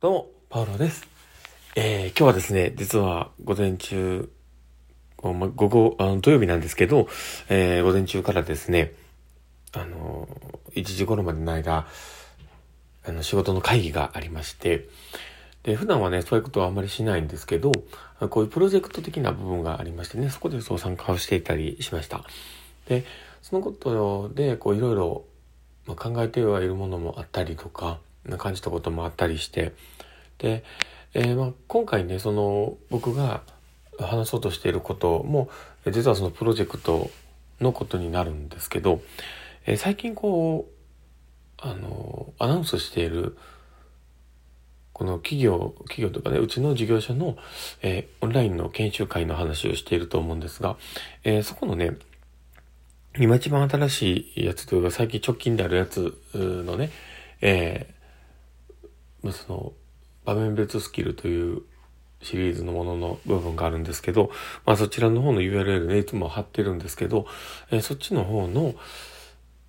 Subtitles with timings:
[0.00, 1.06] どうも、パウロです。
[1.76, 4.30] えー、今日はですね、実は午前中、
[5.18, 7.06] 午後、あの土曜日なんですけど、
[7.50, 8.94] えー、午前中からですね、
[9.74, 10.26] あの、
[10.70, 11.86] 1時頃までの間、
[13.04, 14.88] あの、仕事の会議がありまして、
[15.64, 17.70] で、普段はね、そういうことはあんまりしないんですけど、
[18.30, 22.24] こういうプロジェクト的な部分がありましてね、そこでそう参加をしていたりしました。
[22.88, 23.04] で、
[23.42, 25.24] そのことで、こういろいろ
[25.94, 29.72] 考えてはいるものもあったりとか、な感じたこともあったりして、
[30.38, 30.64] で、
[31.14, 33.42] えー、まあ、今回ね、その僕が
[33.98, 35.48] 話そうとしていることも、
[35.90, 37.10] 実はそのプロジェクト
[37.60, 39.00] のことになるんですけど、
[39.66, 40.80] えー、最近こう、
[41.62, 43.36] あの、アナウンスしている、
[44.92, 47.36] この企業、企業とかね、うちの事業者の、
[47.82, 50.76] えー、オンラインの研修会の話をしていると思うんですが、
[51.24, 51.96] え、そこのね、
[53.18, 56.90] 今一番新しいやつというか、最近直近であるやつのね、
[57.40, 57.99] えまあ、
[59.32, 59.72] その
[60.24, 61.62] 場面別スキルという
[62.22, 64.30] シリーズのものの部分があるんですけど、
[64.66, 67.26] まあそちらの方の URL ね、いつも貼ってるんですけど、
[67.70, 68.74] えー、そっちの方の、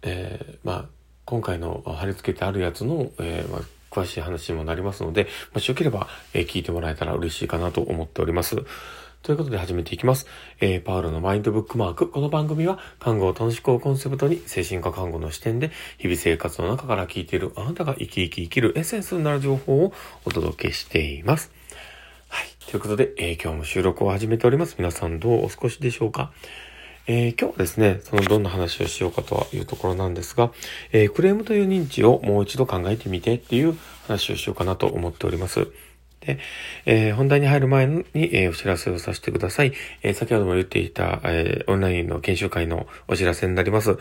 [0.02, 0.86] えー、まあ
[1.26, 8.56] 今回の貼り付けてあるやつの、えー、まあ詳しい話にもなりますので、もしよければ、え、聞いてもらえたら嬉しいかなと思っております。
[9.24, 10.26] ということで始めていきます。
[10.62, 12.10] えー、パウロのマインドブックマーク。
[12.10, 15.70] この番組は、看護を楽しくをコンセプトに、精神科看護の視点で、
[16.00, 19.94] 日々生活の中から聞いているあなたが生き生き生きるエッセンスになる情報を
[20.26, 21.52] お届けしています。
[22.30, 22.48] はい。
[22.66, 24.74] ということで、えー、今日も収録を始めております。
[24.80, 26.32] 皆さんどうお過ごしでしょうか？
[27.06, 30.52] えー、今日はですね、そのどんな話をしようかというところなんですが、
[30.94, 33.78] え、クレームという認知をもう一度考えてみてっていう
[34.08, 35.68] 話をしようかなと思っております。
[36.22, 36.40] で、
[36.86, 39.74] えー、本題に入る前に、えー、お知らせをさせてください。
[40.04, 43.98] えー、先ほども言っていた、えオンラインの研修会のお知らせになります。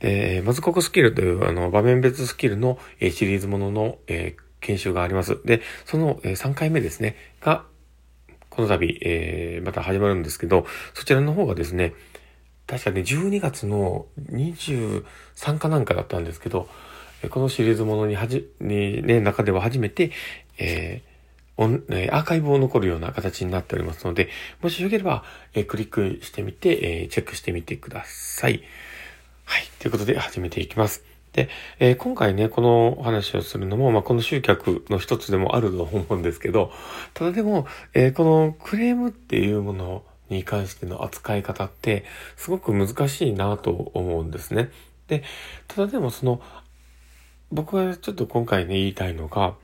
[0.00, 5.38] で、まずここスキルという、あの、場面別スキルの、えシリーズものの、え研修があります。
[5.44, 7.64] で、その、え3回目ですね、が、
[8.50, 11.94] この度、えまた始まるんですけど、そちらの方がですね、
[12.66, 15.04] 確かね、12月の23
[15.58, 16.68] かなんかだったんですけど、
[17.30, 20.10] このシリーズものにはじ、にね、中では初めて、
[21.56, 24.28] アーカイブを残るような形になっておりますので、
[24.60, 28.62] もしよければ、えー、クリックしてみて、えー、チェックしてみてください。
[29.44, 29.64] はい。
[29.78, 31.04] ということで始めていきます。
[31.32, 31.48] で、
[31.78, 36.72] えー、今回ね、このお話をするのも、まあ、この集客の一つでもあると思うんですけど、
[37.12, 42.04] ただでも、えー、このクレームっていうものに関しての扱い方って、
[42.36, 44.70] すごく難しいなと思うんですね。
[45.08, 45.22] で、
[45.68, 46.40] ただでもその、
[47.52, 49.54] 僕がちょっと今回ね、言いたいのが、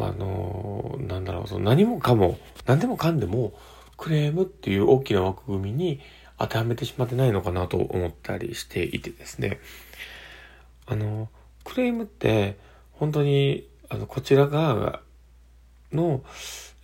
[0.00, 3.52] まあ、の、なんだろう、その何もかも、何でもかんでも、
[3.98, 6.00] クレームっていう大きな枠組みに
[6.38, 9.60] 当てはめてしまってないのかなと思ったりしていてですね。
[10.86, 11.28] あの、
[11.64, 12.56] クレームって、
[12.92, 15.02] 本当に、あの、こちら側
[15.92, 16.22] の、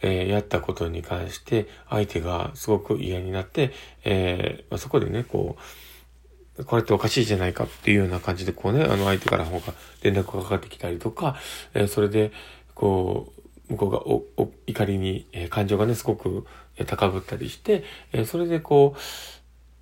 [0.03, 3.73] えー、やったことに関して、相手がすごく嫌になって、
[4.05, 11.37] えー、まあ、そこでね、こう、これっておかしいじゃないかっていうような感じで、こうね、あの相手から方が連絡がかかってきたりとか、
[11.75, 12.33] えー、それで、
[12.77, 13.33] こ
[13.69, 17.83] う、向こうがお、お、怒りに、え、感情がね、すごく、え、高ぶったりして、
[18.13, 19.01] え、それでこう、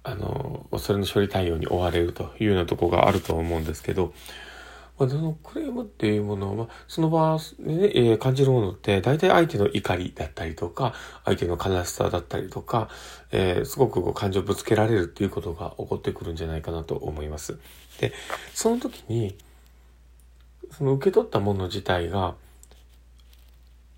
[0.05, 4.15] あの、それの処理対応に追われるというようなとこがあると思うんですけど、
[4.99, 10.95] まあ、そのクレームっていうものを、まあ、その場でね、えー、感じるものって、大体相手の怒りだったりとか、
[11.25, 12.89] 相手の悲しさだったりとか、
[13.33, 17.59] えー、すごくこう感情ぶつけられるっていうことが起こってくるんじゃないかなと思います。
[17.99, 18.13] で、
[18.55, 19.37] その時に、
[20.71, 22.37] その受け取ったもの自体が、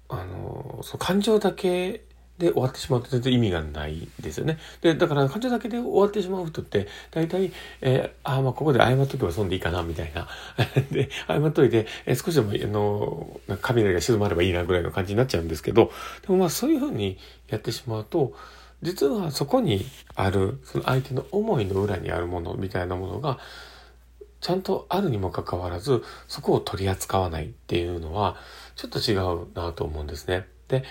[0.08, 2.06] あの、その感情だけ
[2.38, 4.58] で終わってしまうと全然意味がないですよね。
[4.82, 10.28] で、だから感情だけで終わってしまう人って、大体、えー、あ、まあここで謝っとけば損でいいかな、みたいな。
[10.92, 15.90] で、謝っといて、えー、少しでも、あの、雷が静まればいいなぐらいの感じになっちゃうんですけど、
[16.22, 17.18] でもまあそういうふうに
[17.48, 18.34] やってしまうと、
[18.82, 23.38] 実はそこにある、その相手の思いの裏にあるものみたいなものが、
[24.46, 28.36] ちゃんとあるにもかかわらず、そこを取り扱わないっていうのは、
[28.76, 30.46] ちょっと違うなと思うんですね。
[30.68, 30.84] で、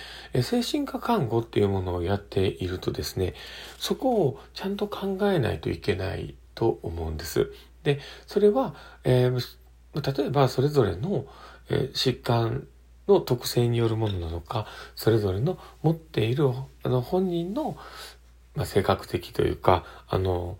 [0.43, 3.33] 精神科看護っていうものをやっているとですね、
[3.77, 7.49] そこをちゃんと考えないといけないと思うんです。
[7.83, 8.75] で、それは、
[9.05, 11.25] えー、例えばそれぞれの、
[11.69, 12.67] えー、疾患
[13.07, 16.49] の特性によるものなのか、それぞれの持っている
[16.83, 17.77] あの本人の、
[18.53, 20.57] まあ、性格的というか、あの、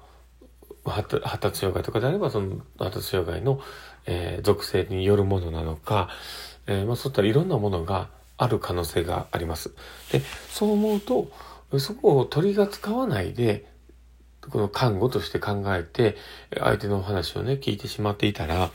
[0.86, 3.60] 発達障害とかであれば、その発達障害の、
[4.06, 6.10] えー、属性によるものなのか、
[6.68, 9.72] えー、まあ、そういったいろんなものがある可能性があります。
[10.12, 11.30] で、そう思うと、
[11.80, 13.66] そこを鳥が使わないで、
[14.50, 16.18] この看護として考えて、
[16.58, 18.72] 相手のお話をね、聞いてしまっていたら、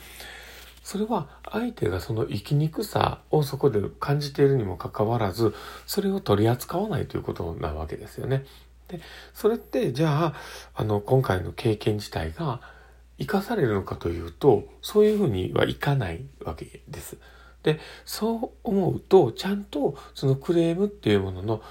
[0.83, 5.55] それは相手がその生きにくさをそこで感じているにもかかわらず、
[5.87, 8.45] それを取り扱わないということなわけですよね。
[8.91, 9.01] で、
[9.33, 10.35] それってじゃあ、
[10.75, 12.61] あの、今回の経験自体が
[13.19, 17.17] 生かされるのかというと、そういうふうにはいかないわけです。
[17.63, 21.63] で、そう思うと、ちゃんとそのクレームっていうものの、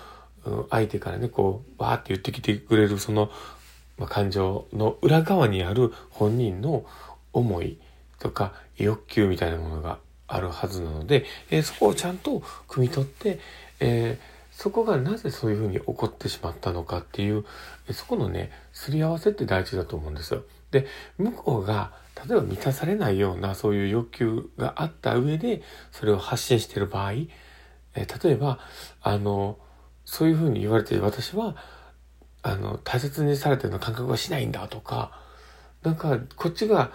[0.70, 3.30] 相手からね、こう、わーって言ってきてくれるその、
[3.98, 6.86] まあ、感情の裏側にある本人の
[7.34, 7.78] 思い
[8.20, 13.40] とか欲求みたいなものがあるはずなので、えー、そこをちゃんと汲み取って、
[13.82, 14.29] えー
[14.60, 17.46] そこがなぜそういうふうに起こってしまったのかっていう、
[17.94, 20.44] そこのね、すり合わせって大事だと思うんですよ。
[20.72, 20.86] で、
[21.18, 21.94] 向こうが、
[22.28, 25.62] 例えば満たされないようなそういう欲求があった上で、
[25.94, 27.30] それを発信している場合、え
[27.96, 28.60] 例えば、
[29.02, 29.58] あの、
[30.04, 31.56] そういうふうに言われて、私は、
[32.42, 35.22] あの、大切にされてるような感覚はしないんだとか、
[35.84, 36.92] なんか、こっちが、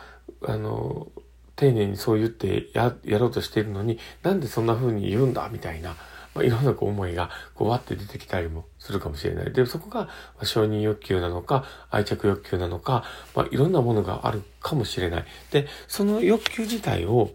[0.46, 1.08] あの、
[1.56, 5.96] 丁寧にそう言ってや、やろうとしているのに、なんでそんな風に言うんだみたいな、
[6.34, 9.52] まあ、いろんなこう思いがこうわって出てきたりもするかもしれない。
[9.52, 10.08] で、そこが、
[10.38, 13.04] ま承認欲求なのか、愛着欲求なのか、
[13.34, 15.25] まあ、いろんなものがあるかもしれない。
[15.50, 17.31] で、その欲求自体を、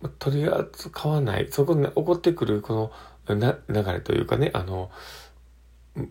[0.00, 2.92] ま取り扱わない、そこに起こってくるこの
[3.36, 4.90] な流れというかね、あの、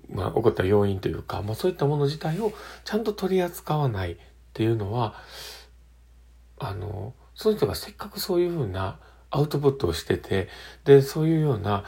[0.10, 2.54] まあ、起こった要因というか、まあ、そういったもの自体を
[2.84, 4.18] ちゃんと取り扱わないっ
[4.54, 5.16] ていうのは、
[6.60, 9.00] あの、その人がせっかくそういうふうな
[9.32, 10.48] アウトプットをしてて、
[10.86, 11.84] で、そういうような、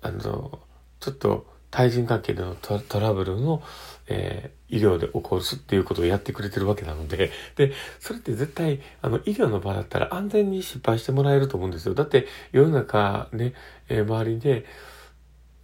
[0.00, 0.60] あの、
[1.00, 3.62] ちょっと対人関係でのトラブルの、
[4.06, 11.94] えー、医療で起こすっていうことをやってくれてるわけなので、 で、それって絶対、あの、医療の場だったら安全に失敗してもらえると思うんですよ。
[11.94, 13.54] だって、世の中ね、
[13.88, 14.66] えー、周りで、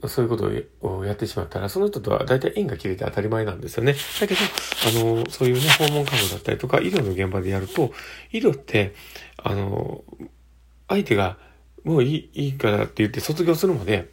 [0.07, 0.49] そういうこと
[0.87, 3.97] をやってしまったら、その人とは大体縁が切れて当たり前なんですよね。
[4.21, 7.93] だけど、あの、そういうね、訪問看護だったりとか、医療の現場でやると、
[8.31, 8.95] 医療って、
[9.43, 10.05] あの、
[10.89, 11.37] 相手が
[11.85, 14.11] もういいいいからって言って卒業するまで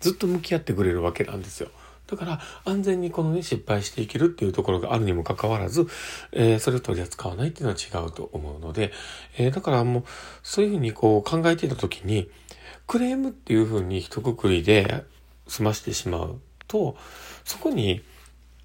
[0.00, 1.70] ずっと向き合ってくれるわけなんですよ。
[2.06, 5.86] だから安全にこのね失敗していけるっていうところがあるにもかかわらず、
[6.32, 8.90] えー、それを取り扱わないっていうのは違うと思うので、
[9.38, 10.04] えー、だからもう
[10.42, 12.28] そういうふうにこう考えていた時に
[12.88, 15.04] クレームっていうふうに一括りで
[15.46, 16.96] 済ましてしまうと
[17.44, 18.02] そこに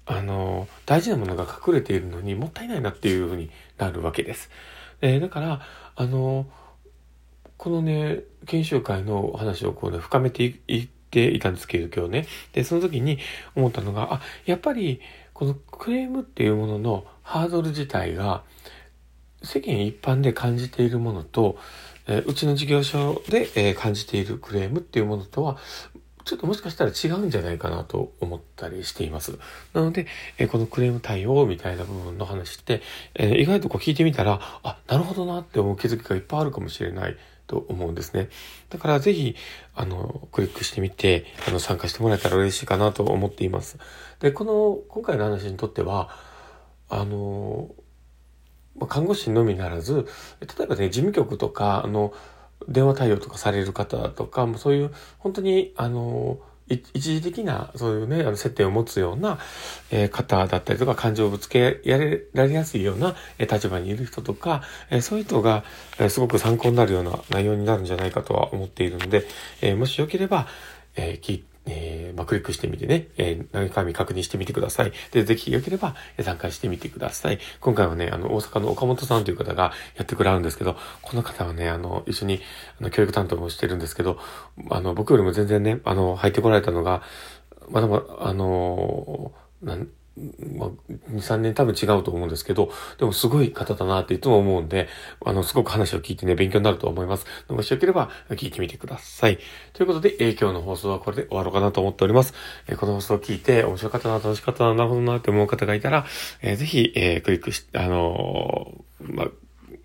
[0.06, 4.50] あの大事なものが隠れているのにもったいないなっていうふうになるわけです。
[5.00, 5.60] えー、だから
[5.94, 6.46] あの
[7.56, 12.26] このね、研修会の話をこうね、深めていっていたんですけど、今日ね。
[12.52, 13.18] で、その時に
[13.54, 15.00] 思ったのが、あ、やっぱり、
[15.32, 18.42] このクレームっていうもののハードル自体が、
[19.42, 21.58] 世間一般で感じているものと、
[22.06, 25.58] え、うちの事業所で、え、感じているクレームっていうものとは、
[26.26, 29.38] ちょっともしかしたら違うんじゃないかなと思ったりしています。
[29.72, 30.06] なので、
[30.38, 32.82] えこのクレーム対応みたいな部分の話って、
[33.14, 37.16] え意外とこう聞いてみたら、あ、なるほどなって思う気づきがいっぱいあるかもしれない
[37.46, 38.28] と思うんですね。
[38.70, 39.36] だからぜひ、
[39.74, 43.78] あの、クリックしてみて、あの、参加してもらえたら嬉しいかなと思っています。
[44.20, 46.10] で、この、今回の話にとっては、
[46.88, 47.70] あの、
[48.88, 50.06] 看護師のみならず、
[50.40, 52.12] 例えばね、事務局とか、あの、
[52.68, 59.38] 電話対応とかされる方とか、もそういう、本当に、あの、一時的な、そういうね、あの、接点を持つような、
[59.90, 65.64] えー、方だったりとか、感情をぶつけやれられやすいような、えー、立場にいる人とか、えー、そういう人が、
[65.98, 69.26] えすごく参考になるような内容になるんじゃないかとは思っているので、
[69.62, 70.48] えもしよければ、
[70.96, 74.92] え聞い、えー、まあ、クリックしてみてね、えー、中身確認してみてください。
[75.10, 77.38] で、ぜひ良ければ参加してみてください。
[77.60, 82.40] 今回はね、あの、大阪の岡本さんという方がやってくれるんですけど、この方はね、あの、一緒に、
[82.80, 84.18] あの、教育担当もしてるんですけど、
[84.70, 87.02] あの、僕よりも全然ね、あの、入ってこられたのが、
[87.68, 89.32] まだまだ、あの、
[89.62, 89.88] なん
[90.56, 90.68] まあ、
[91.10, 94.88] 2、3年多分違うと思うんですけど、でもすごい方だなっていつも思うんで、
[95.24, 97.26] あの、すごく話を聞いてね、勉強になると思います。
[97.48, 99.38] もしよければ聞いてみてください。
[99.74, 102.32] ということで、えー、今日の放送はこれで終わろうかなと思っております。
[102.66, 106.06] えー、この放送を聞いて面白かったな、楽しかったな、なるほどなって思う方がいたら、
[106.40, 109.28] えー、ぜひ、えー、クリックし、あのまあ、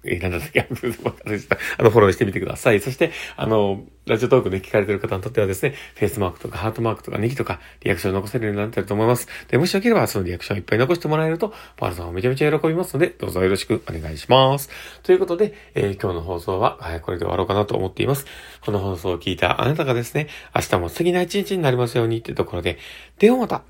[0.04, 2.80] えー、なんだっけ、あの、フォローしてみてください。
[2.80, 9.28] そして、あの、ラジオトークで聞かれてる方にとってはですね、フェイスマークとかハートマークとかネギとかリアクション残せるようになってると思います。
[9.48, 14.70] で、もしよければそのリアクションいっぱい残してもらえると、パールさんはめちゃめちゃ喜びますので、どうぞよろしくお願いします。
[15.04, 18.26] ということで、えー、今日の放送は、はい、これで終わろうかなと思っています。
[18.62, 22.80] この放送を聞いたあなたがですね、明日も素敵な一日になりますようにってところで、
[23.20, 23.62] ではまた